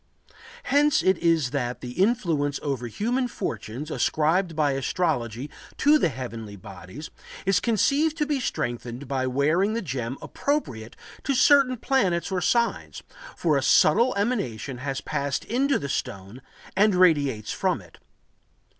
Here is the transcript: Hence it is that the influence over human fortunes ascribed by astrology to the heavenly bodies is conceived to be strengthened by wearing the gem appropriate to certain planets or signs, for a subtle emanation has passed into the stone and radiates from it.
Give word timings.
Hence 0.63 1.03
it 1.03 1.19
is 1.19 1.51
that 1.51 1.81
the 1.81 1.91
influence 1.91 2.59
over 2.63 2.87
human 2.87 3.27
fortunes 3.27 3.91
ascribed 3.91 4.55
by 4.55 4.71
astrology 4.71 5.47
to 5.77 5.99
the 5.99 6.09
heavenly 6.09 6.55
bodies 6.55 7.11
is 7.45 7.59
conceived 7.59 8.17
to 8.17 8.25
be 8.25 8.39
strengthened 8.39 9.07
by 9.07 9.27
wearing 9.27 9.73
the 9.73 9.81
gem 9.83 10.17
appropriate 10.19 10.95
to 11.23 11.35
certain 11.35 11.77
planets 11.77 12.31
or 12.31 12.41
signs, 12.41 13.03
for 13.37 13.57
a 13.57 13.61
subtle 13.61 14.15
emanation 14.15 14.79
has 14.79 15.01
passed 15.01 15.45
into 15.45 15.77
the 15.77 15.87
stone 15.87 16.41
and 16.75 16.95
radiates 16.95 17.51
from 17.53 17.79
it. 17.79 17.99